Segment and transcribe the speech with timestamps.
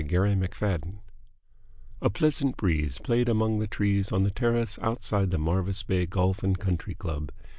[0.01, 0.83] 6 Ordeal By Golf
[2.01, 6.41] A pleasant breeze played among the trees on the terrace outside the Marvis Bay Golf
[6.41, 7.31] and Country Club.